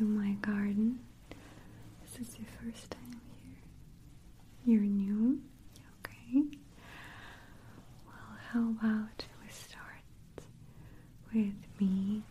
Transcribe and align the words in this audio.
to 0.00 0.06
my 0.06 0.32
garden. 0.40 0.98
This 2.00 2.26
is 2.26 2.38
your 2.38 2.46
first 2.62 2.90
time 2.90 3.20
here. 3.44 3.58
You're 4.64 4.86
new? 4.86 5.42
Okay. 5.98 6.42
Well, 8.06 8.38
how 8.50 8.60
about 8.70 9.26
we 9.42 9.50
start 9.52 10.40
with 11.34 11.52
me 11.78 12.22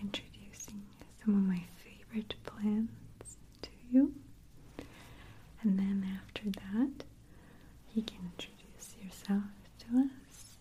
introducing 0.00 0.80
some 1.24 1.34
of 1.34 1.42
my 1.42 1.64
favorite 1.82 2.34
plants 2.46 3.36
to 3.62 3.68
you? 3.90 4.14
And 5.62 5.76
then 5.76 6.06
after 6.22 6.44
that, 6.50 7.04
you 7.94 8.02
can 8.02 8.30
introduce 8.32 8.94
yourself 9.02 9.42
to 9.80 9.98
us. 9.98 10.56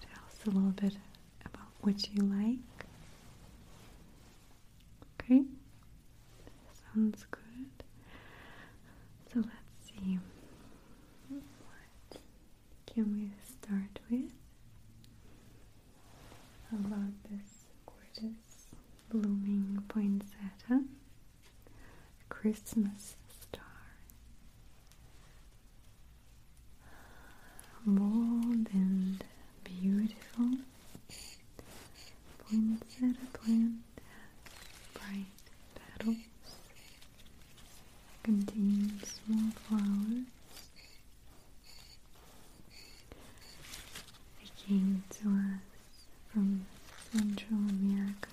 Tell 0.00 0.24
us 0.26 0.46
a 0.46 0.50
little 0.50 0.70
bit 0.70 0.96
about 1.44 1.68
what 1.82 2.08
you 2.14 2.22
like. 2.22 2.86
Okay? 5.20 5.42
Sounds 6.94 7.26
good. 7.30 7.84
So 9.32 9.40
let's 9.40 9.90
see. 10.02 10.18
What 11.28 12.20
can 12.86 13.12
we 13.14 13.30
start 13.42 13.98
with? 14.10 14.30
About 16.72 17.12
this 17.30 17.64
gorgeous 17.86 18.66
blooming 19.10 19.82
poinsettia? 19.88 20.84
Christmas 22.28 23.16
star. 23.42 23.62
Bold 27.86 28.68
and 28.72 29.24
beautiful. 29.64 30.50
Poinsettia 32.48 33.14
plant 33.32 33.72
has 33.96 34.92
bright 34.94 35.26
petals. 35.74 36.16
Contains 38.22 39.20
small 39.26 39.50
flowers. 39.68 40.24
It 44.42 44.50
came 44.66 45.02
to 45.20 45.28
us 45.28 46.06
from 46.32 46.64
Central 47.12 47.58
America 47.58 48.28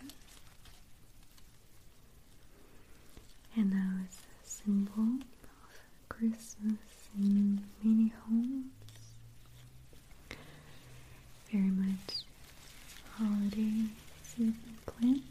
and 3.55 3.71
now 3.71 3.91
it's 4.05 4.17
a 4.17 4.49
symbol 4.63 5.03
of 5.43 6.09
Christmas 6.09 6.79
in 7.17 7.61
many 7.83 8.13
homes. 8.25 8.65
Very 11.51 11.63
much 11.69 12.25
holiday 13.17 13.85
season 14.23 14.55
plant. 14.85 15.21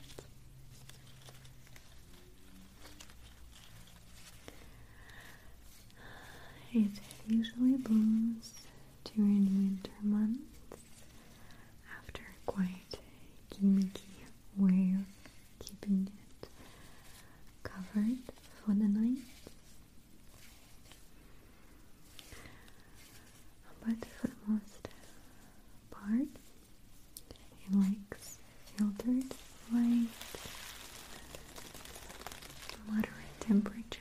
It 6.73 6.91
usually 7.27 7.77
blooms 7.79 8.53
during 9.05 9.47
winter 9.57 9.91
months 10.03 11.03
after 11.99 12.23
quite 12.47 12.95
a 12.95 13.55
gimmicky 13.55 14.25
way 14.57 14.95
of 14.95 15.07
keeping 15.59 16.09
it 16.43 16.49
covered 17.63 18.19
for 18.65 18.73
the 18.75 18.89
night. 18.89 19.19
But 23.87 23.97
for 24.21 24.29
the 24.29 24.35
most 24.47 24.89
part, 25.91 26.29
it 27.61 27.77
likes 27.77 28.39
filtered 28.77 29.25
light, 29.73 30.09
moderate 32.89 33.41
temperature 33.41 34.01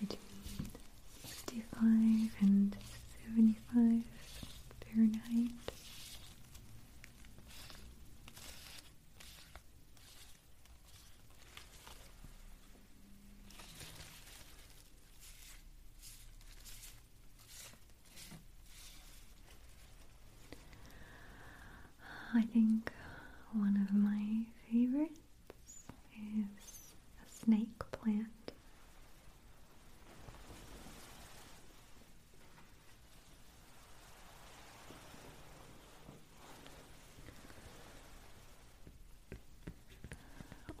between 0.00 0.70
65 1.24 2.36
and 2.40 2.76
75 3.34 4.02
Fahrenheit. 4.84 5.50
I 22.36 22.42
think 22.42 22.92
one 23.54 23.86
of 23.88 23.94
my 23.96 24.44
favorites 24.70 25.84
is 26.14 26.92
a 27.24 27.44
snake 27.44 27.78
plant. 27.92 28.26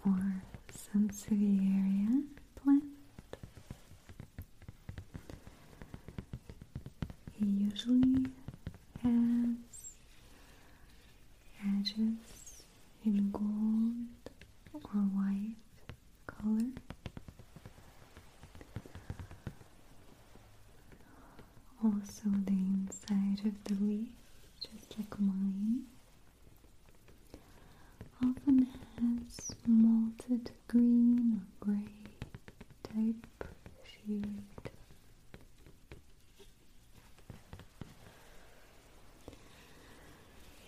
Or 0.04 0.42
Sansevieria 0.70 2.22
plant. 2.62 2.84
Usually 7.40 8.26
edges 11.86 12.64
in 13.04 13.30
gold 13.30 13.94
or 14.74 15.00
white 15.14 15.54
color. 16.26 16.70
Also, 21.84 22.24
the 22.46 22.52
inside 22.52 23.46
of 23.46 23.64
the 23.64 23.84
leaf, 23.84 24.08
just 24.60 24.98
like 24.98 25.20
mine, 25.20 25.84
often 28.22 28.66
has 28.98 29.54
malted 29.66 30.50
green 30.66 31.40
or 31.40 31.66
gray 31.66 31.92
type 32.82 33.44
shade. 33.84 34.32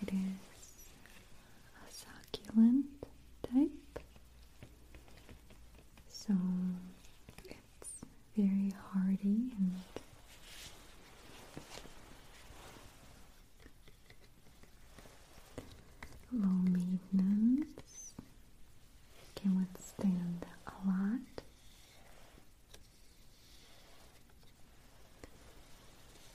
It 0.01 0.11
is 0.15 0.91
a 1.77 1.93
succulent 1.93 2.87
type, 3.43 3.99
so 6.09 6.33
it's 7.49 7.91
very 8.37 8.73
hardy 8.93 9.51
and 9.59 9.73
low 16.33 16.49
maintenance, 16.49 18.15
can 19.35 19.59
withstand 19.59 20.47
a 20.67 20.87
lot. 20.87 21.43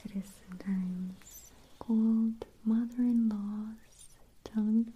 It 0.05 0.11
is 0.17 0.29
sometimes 0.47 1.51
called 1.79 2.45
mother-in-law's 2.65 4.17
tongue. 4.43 4.91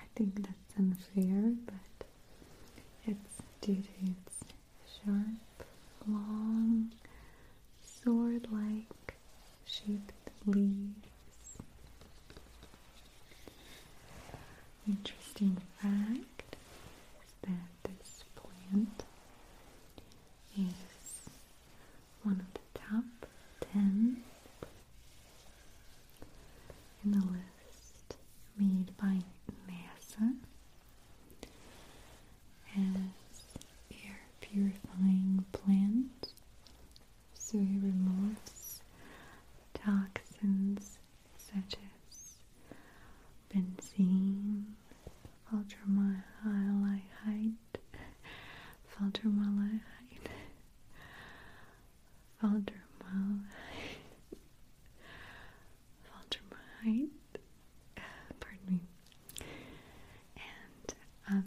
I 0.00 0.04
think 0.14 0.42
that's 0.42 0.78
unfair, 0.78 1.52
but 1.66 2.06
it's 3.06 3.42
its 3.68 4.44
sharp, 4.86 5.66
long, 6.06 6.92
sword-like 7.82 9.14
shaped 9.64 10.12
leaves. 10.46 10.95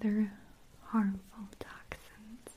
other 0.10 0.32
harmful 0.86 1.46
toxins. 1.60 2.50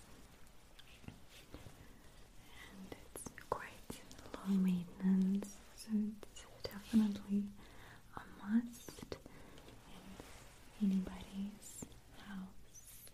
And 2.71 2.97
it's 3.05 3.31
quite 3.51 4.01
low 4.49 4.55
maintenance, 4.55 5.49
so 5.77 5.91
it's 5.93 6.45
definitely 6.63 7.45
a 8.17 8.21
must 8.43 9.17
in 10.81 10.93
anybody's 10.93 11.85
house. 12.27 13.11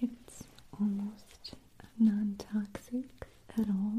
It's 0.00 0.44
almost 0.80 1.54
non 1.98 2.36
toxic 2.38 3.26
at 3.58 3.68
all. 3.68 3.91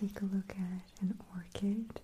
take 0.00 0.20
a 0.20 0.24
look 0.24 0.50
at 0.50 1.02
an 1.02 1.18
orchid. 1.34 2.00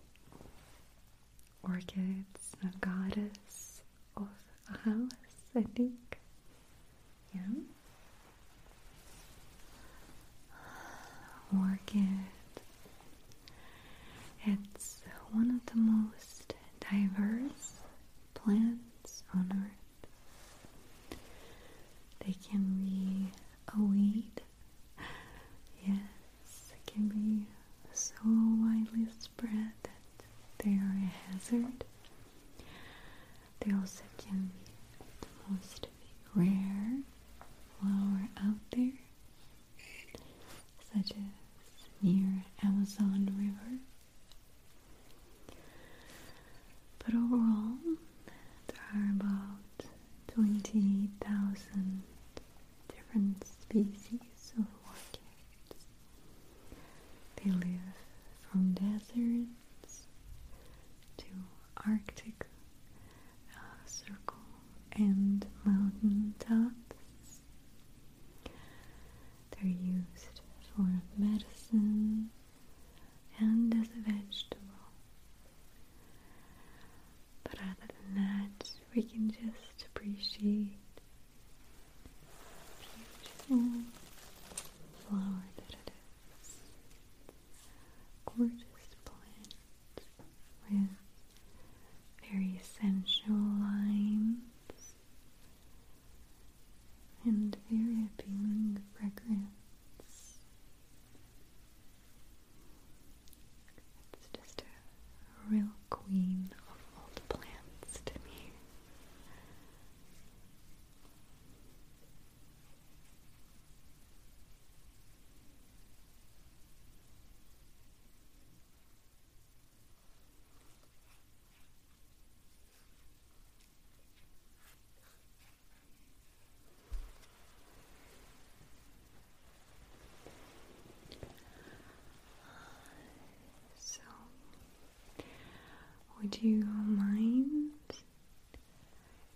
Do 136.44 136.50
you 136.50 136.62
mind 136.62 137.70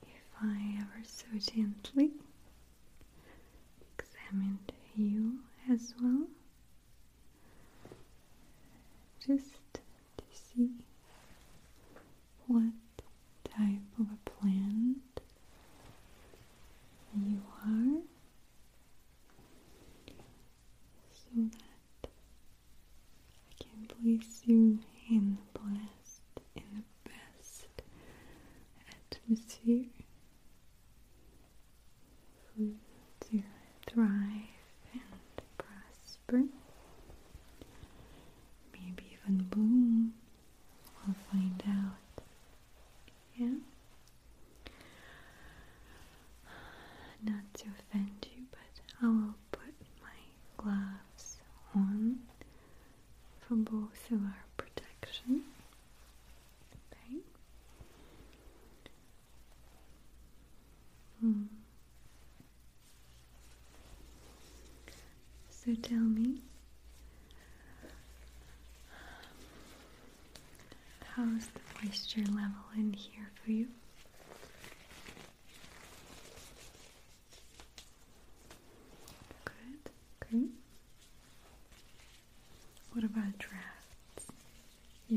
if 0.02 0.26
I 0.42 0.76
ever 0.78 1.02
so 1.06 1.24
gently 1.38 2.07
not 47.38 47.54
to 47.54 47.66
offend 47.78 48.26
you, 48.34 48.42
but 48.50 48.80
I 49.02 49.06
will 49.06 49.34
put 49.52 49.74
my 50.02 50.18
gloves 50.56 51.38
on 51.74 52.18
for 53.40 53.54
both 53.54 54.10
of 54.10 54.22
our 54.22 54.44
protection. 54.56 55.44
Okay. 56.92 57.18
Hmm. 61.20 61.42
So 65.50 65.74
tell 65.82 65.98
me, 65.98 66.40
how's 71.14 71.46
the 71.46 71.60
moisture 71.84 72.20
level 72.32 72.64
in 72.76 72.92
here 72.94 73.30
for 73.44 73.50
you? 73.52 73.68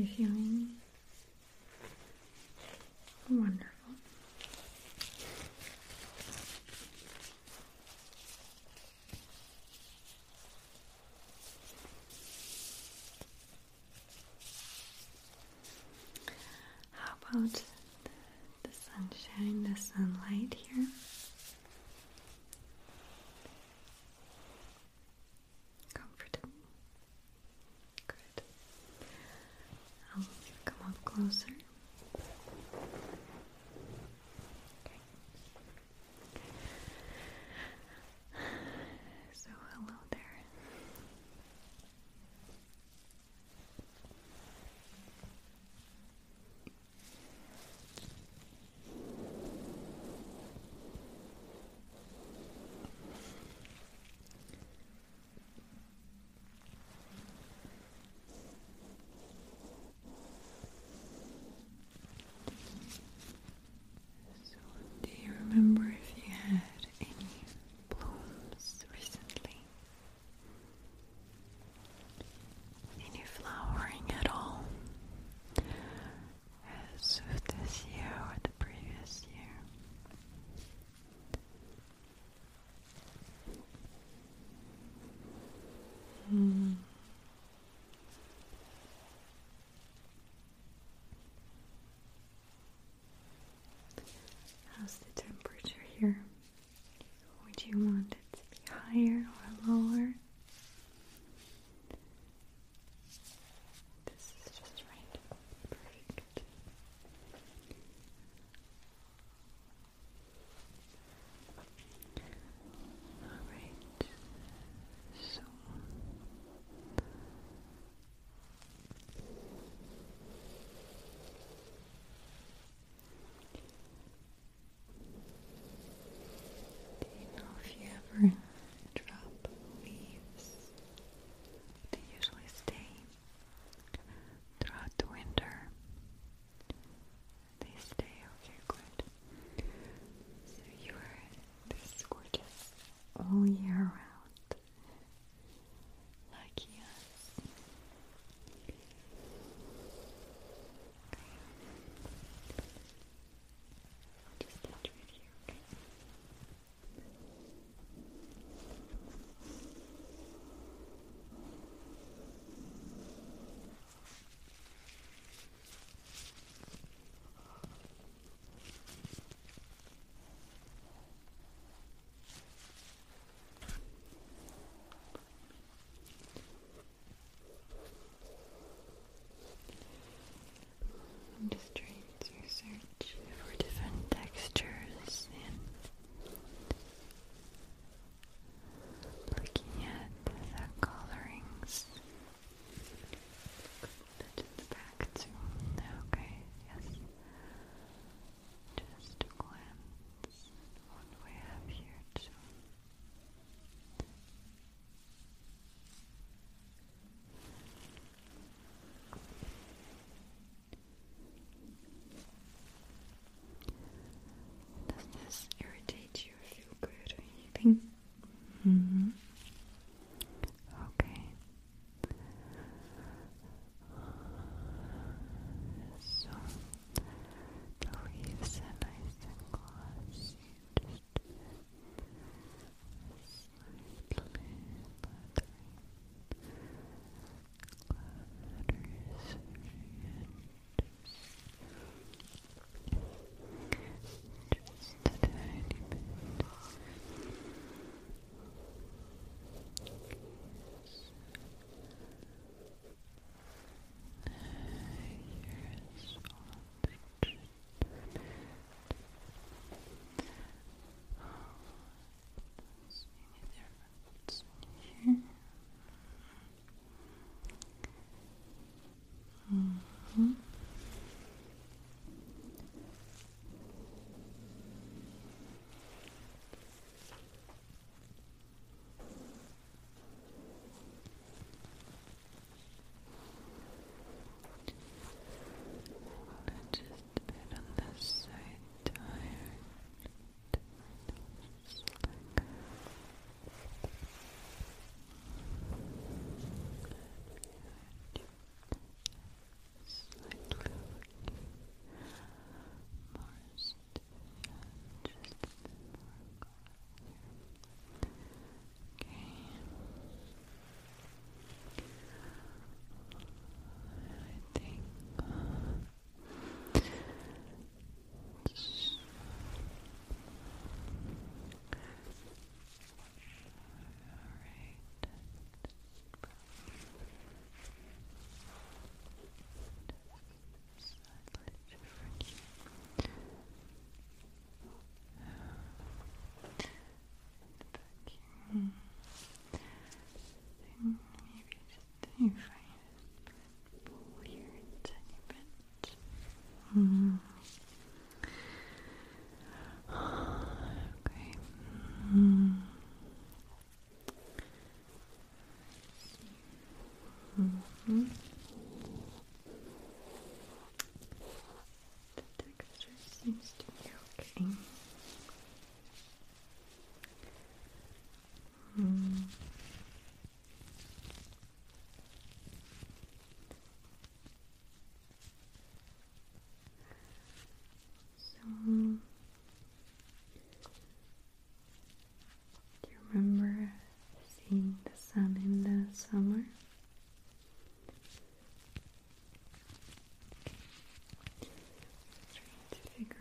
you're 0.02 0.08
feeling 0.16 0.61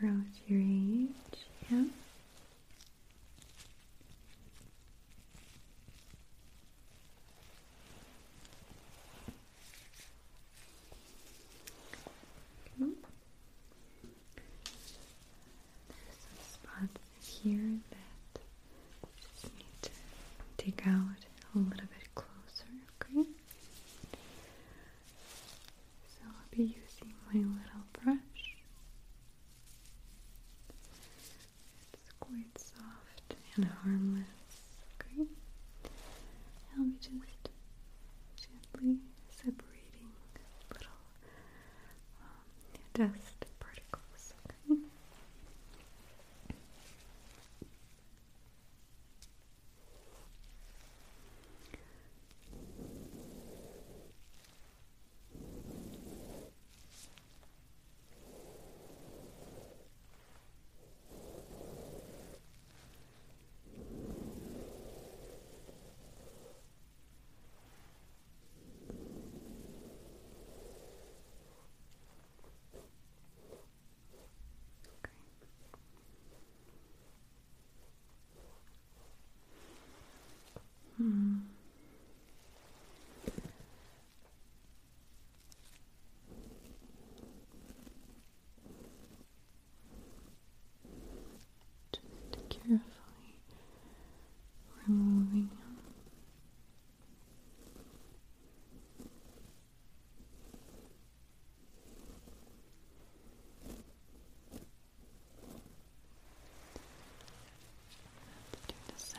throughout 0.01 0.25
your 0.47 0.60
and 33.61 33.71
harmless. 33.83 34.30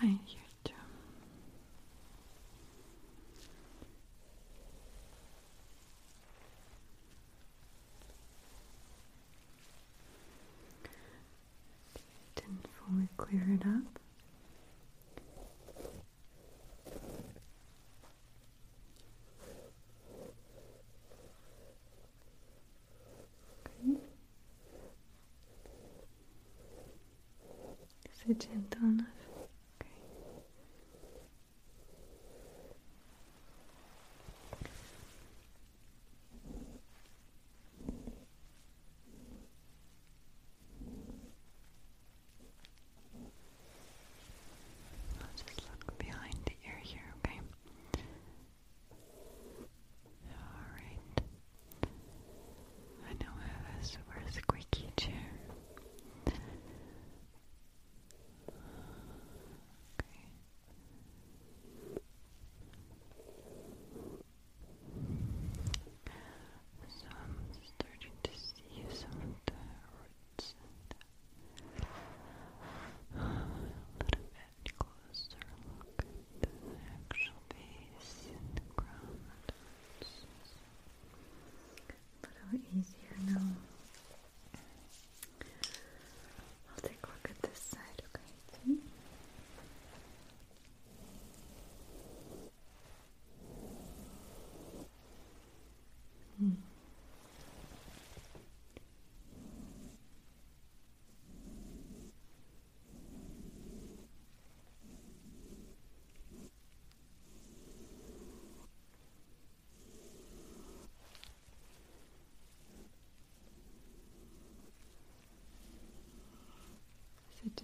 fine 0.03 0.19
here 0.25 0.41
too. 0.65 0.73
Didn't 12.35 12.67
fully 12.79 13.09
clear 13.17 13.47
it 13.55 13.65
up. 13.65 13.99
Okay. 23.67 24.01
It's 28.05 28.45
gentle 28.45 28.92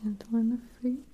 gentle 0.08 0.28
want 0.32 0.50
the 0.50 0.58
face. 0.80 1.07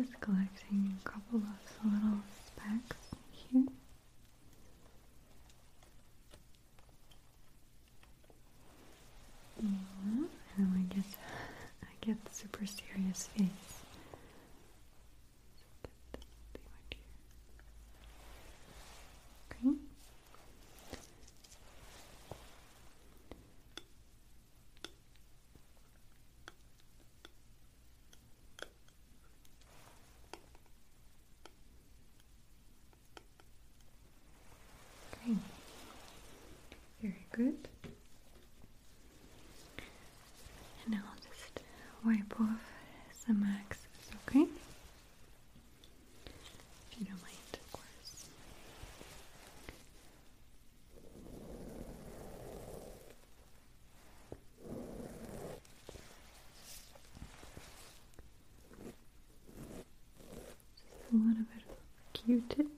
Just 0.00 0.18
collecting 0.22 0.96
a 0.98 1.06
couple 1.06 1.40
of 1.40 1.92
little 1.92 2.20
specks 2.46 2.96
here. 3.34 3.64
Yeah, 9.62 10.24
and 10.56 10.74
I 10.74 10.94
get 10.94 11.04
I 11.82 11.92
get 12.00 12.24
the 12.24 12.34
super 12.34 12.64
serious 12.64 13.28
face. 13.36 13.79
you 62.30 62.44
did. 62.48 62.69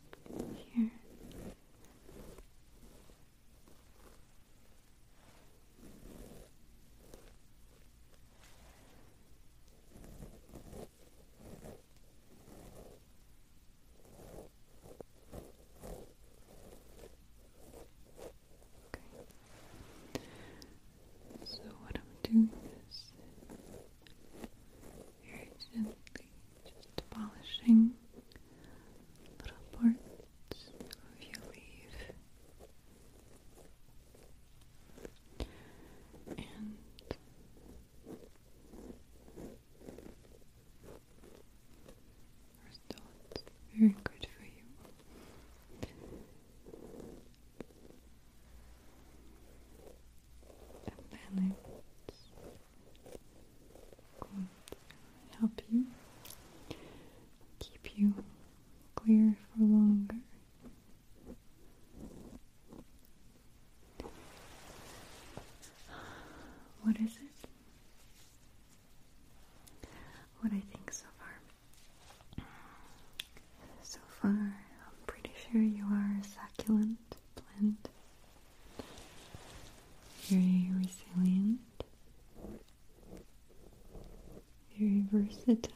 versatile. 85.33 85.73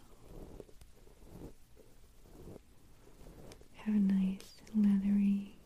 Have 3.76 3.94
a 3.94 3.98
nice 3.98 4.60
leathery 4.74 5.56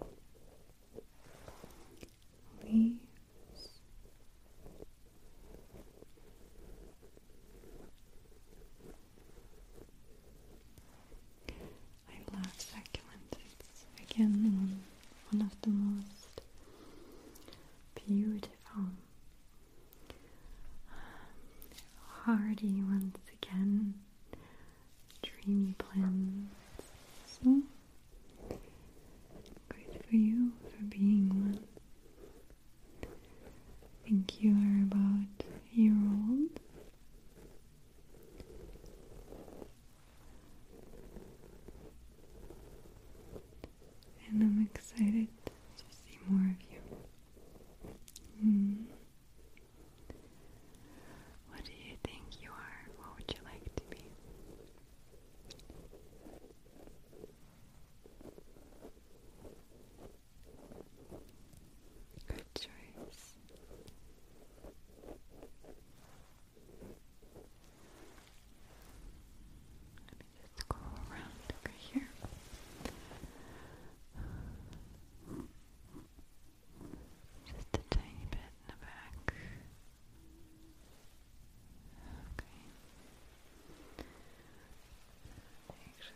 leaves. 2.65 2.99
I 12.09 12.35
love 12.35 12.53
succulents. 12.59 13.39
It's 13.59 13.87
again 14.11 14.79
one 15.33 15.43
of 15.43 15.61
the 15.63 15.71
most 15.71 16.43
beautiful 18.07 18.85
hardy 22.25 22.83
ones 22.83 23.17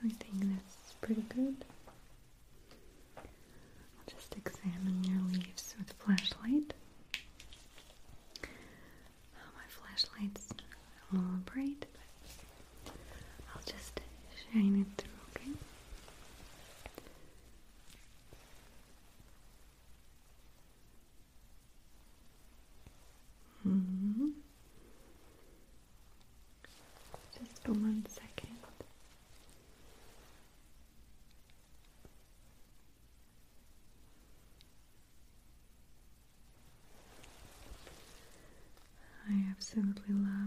I 0.04 0.08
think 0.08 0.40
that's 0.40 0.92
pretty 1.00 1.24
good. 1.34 1.64
simply 39.74 40.14
love. 40.14 40.43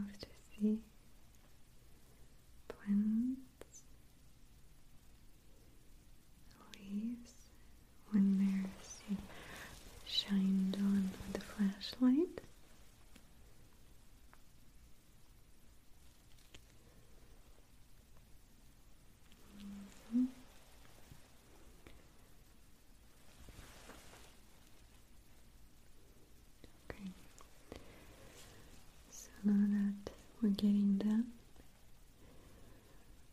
getting 30.57 30.97
done, 30.97 31.27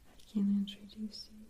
I 0.09 0.33
can 0.33 0.67
introduce 0.67 1.29
you. 1.31 1.47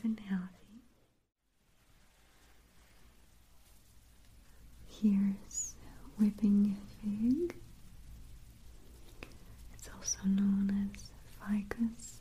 nice 0.00 0.04
and 0.04 0.20
healthy. 0.20 0.82
Here's 4.86 5.74
weeping 6.18 6.76
fig. 7.02 7.56
It's 9.72 9.88
also 9.96 10.18
known 10.26 10.90
as 10.94 11.10
ficus 11.38 12.19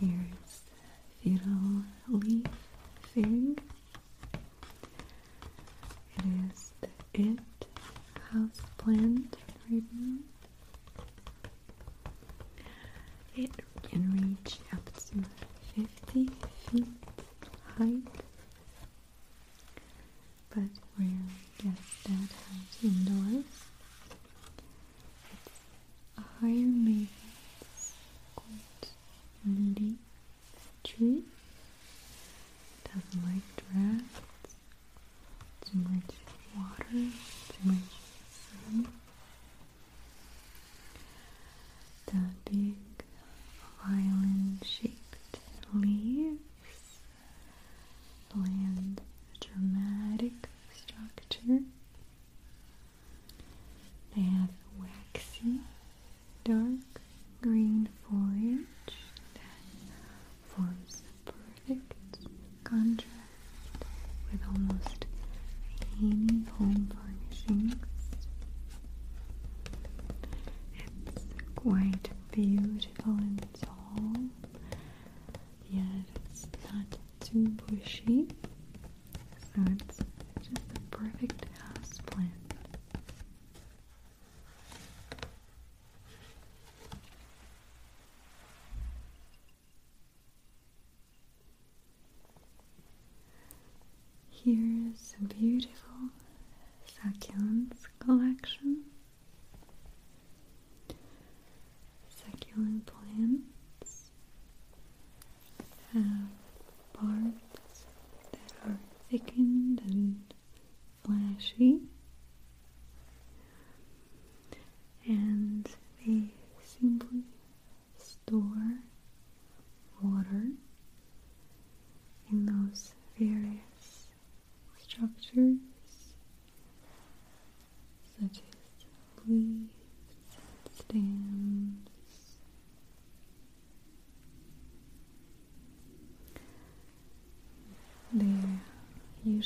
Here's 0.00 0.62
the 1.22 1.38
fiddle 1.38 1.82
leaf 2.08 2.46
fig. 3.12 3.60
It 6.16 6.24
is 6.52 6.70
the 6.80 6.88
it 7.14 7.38
house 8.32 8.60
plant 8.76 9.36
right 9.70 9.82
now. 9.92 10.18
It 13.36 13.50
can 13.82 14.02
reach 14.16 14.58
up 14.72 14.84
to 14.94 15.24
50 15.74 16.30
feet 16.70 16.84
high. 17.76 18.07
Pushy 77.38 77.56
bushy. 77.56 78.28
So 79.54 79.62
it's 79.72 79.97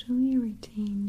usually 0.09 0.37
retain 0.39 1.02